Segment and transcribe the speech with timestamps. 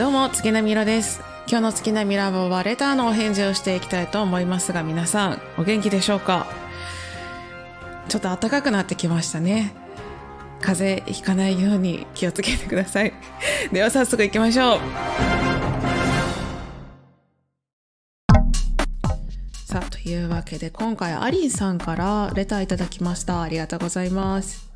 [0.00, 1.20] どうも月並みろです。
[1.46, 6.46] 今日の月並みラボはレターのお返事をしていきたいと思いますが皆さんお元気でしょうか？
[8.08, 9.74] ちょっと暖かくなってきましたね。
[10.62, 13.12] 風邪ひかないように気をつけてください。
[13.74, 14.80] では早速行きましょう。
[19.66, 23.42] さあというわけで今回アリンさんからレターいただきました。
[23.42, 24.69] ありがとうございます。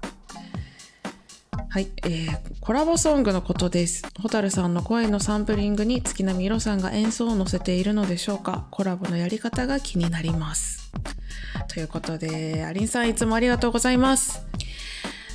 [1.75, 4.04] はい、えー、コラボソングのことです。
[4.22, 10.93] 蛍さんの声のサンプリングに月並みろさんが演奏を載せているのでしょうかコラボのやり方が気になります。
[11.66, 14.46] ということで、アリンさんいつもありがとうございます。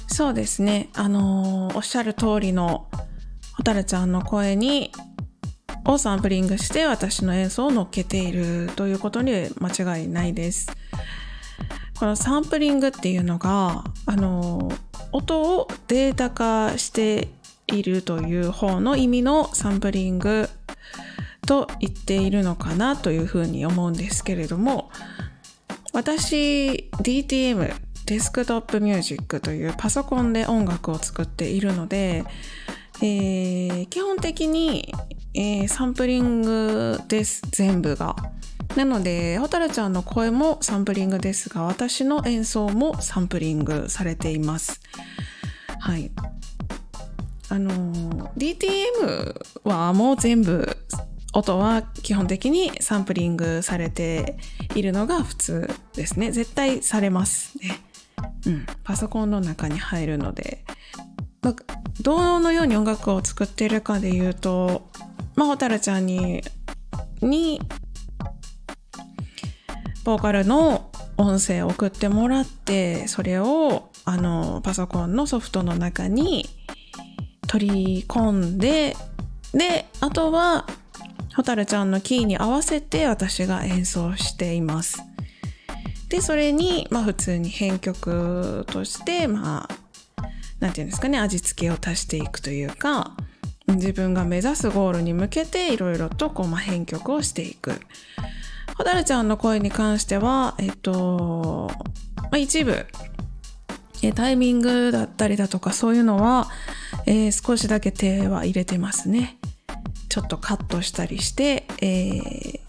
[0.08, 2.88] そうですね、あのー、おっしゃる通りの
[3.58, 4.94] 蛍ちゃんの声に
[5.84, 10.72] をサンプリングして私の演奏を乗っけているということに間違いないです。
[12.00, 17.30] このサンプリングっていうのが、あのー音をデータ化して
[17.68, 20.50] いるという方の意味のサンプリング
[21.48, 24.92] と言っているのかなというふうに思うんですけれども
[25.94, 27.74] 私 DTM
[28.06, 32.24] デスクトップミュージックというパソコンで音楽を作っているので、
[33.02, 34.94] えー、基本的に、
[35.34, 38.16] えー、サンプリングです全部が。
[38.76, 44.80] なので蛍ちゃんの声もサンプリングですが私の演奏もサンプリングされています
[45.80, 46.12] はい。
[47.50, 47.72] あの
[48.38, 50.78] DTM はもう全部
[51.34, 54.38] 音は基本的にサンプリングされて
[54.76, 56.32] いるのが普通ですね。
[56.32, 57.82] 絶対されますね。
[58.46, 58.66] うん。
[58.84, 60.64] パソコンの中に入るので、
[61.42, 61.56] まあ、
[62.02, 64.90] どのように音楽を作ってるかで言うと
[65.36, 66.42] まあ蛍ちゃんに
[67.22, 67.62] に
[70.04, 73.79] ボーカルの音声を送ってもらってそれを
[74.10, 76.50] あのパソコンのソフトの中に
[77.48, 78.96] 取り込んで
[79.54, 80.66] であとは
[81.34, 85.04] 蛍ちゃんのキーに合わせて私が演奏しています。
[86.10, 89.76] でそれに、まあ、普通に編曲としてまあ
[90.60, 93.16] 何て言うんですかね味付けを足していくというか
[93.68, 97.80] 自分が目指すゴールに向けていろいろとこう、まあ、編曲をしていく。
[98.76, 101.70] 蛍ちゃんの声に関しては、えっと、
[102.16, 102.86] まあ、一部、
[104.02, 106.48] えタイミングだったりだとかそういうのは、
[107.06, 109.38] えー、少しだけ手は入れてますね。
[110.08, 112.60] ちょっとカットしたりして、えー、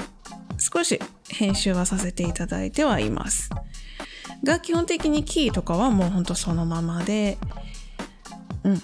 [0.59, 3.51] 少し編集はさせていただいてはいます。
[4.45, 7.39] が基本的にキーとかはもうほんとそのままで、
[8.65, 8.83] うん、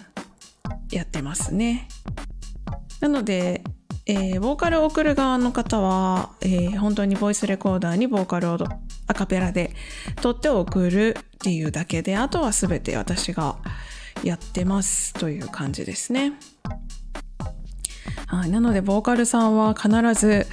[0.90, 1.88] やってますね。
[3.00, 3.62] なので、
[4.06, 8.58] えー、ボーカルを送る側の方は、えー、本当にボイスレコーダーにボーカルを
[9.06, 9.72] アカペラで
[10.20, 13.56] 撮って送るっていうだけであとは全て私が
[14.22, 16.32] やってますという感じですね。
[18.26, 20.46] はい、なのでボーカルさんは必ず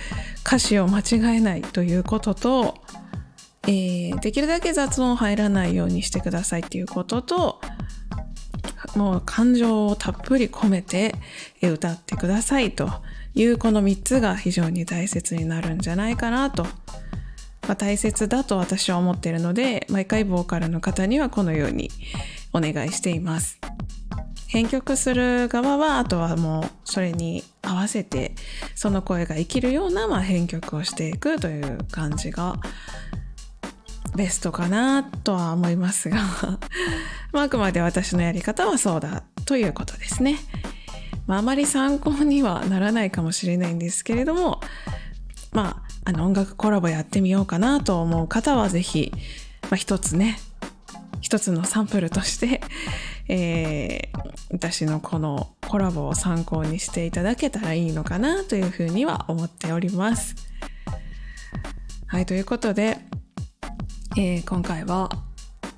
[0.45, 2.75] 歌詞を間違えないということと、
[3.63, 7.61] えー、できるだけ雑音入らないようにしてくださいっていうことと
[8.95, 11.15] もう感情をたっぷり込めて
[11.61, 12.89] 歌ってくださいと
[13.33, 16.67] いうこの3つが非常に大切になるんじゃないかなと、
[17.67, 21.89] まあ、大切だと私は思っているので毎回ボーカルの方にはこのように
[22.51, 23.59] お願いしています
[24.47, 28.35] 編曲する側はあとはもうそれに合わせて
[28.75, 32.55] その声が生きるようなまあ編曲をしていくという感じが
[34.15, 36.19] ベストかなとは思いますが
[37.33, 40.37] あ、あくまで私のやり方はそうだということですね。
[41.25, 44.61] まあ、あまり参考にはならないかもしれないんですけれども、
[45.51, 49.11] まあ、あの音楽コラボやってみようかなと思う方はぜひ、
[49.63, 50.37] まあ、一つね、
[51.21, 52.61] 一つのサンプルとして、
[53.29, 54.19] えー、
[54.51, 60.35] 私のこのコラボを参考にしていただけたらいいのかなというふうには思っております。
[62.07, 62.99] はい、ということで、
[64.17, 65.09] えー、今回は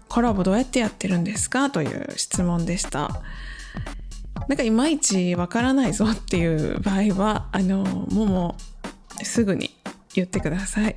[0.09, 3.21] コラボどうやってやってるんですかという質問でした。
[4.47, 8.55] なんかいまいちわからないぞっていう場合は、あの、も
[9.21, 9.71] うすぐに
[10.15, 10.95] 言ってください。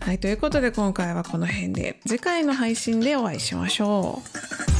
[0.00, 4.22] はい、ということで今回はこの辺で次回の配信でお会いしましょ
[4.76, 4.79] う。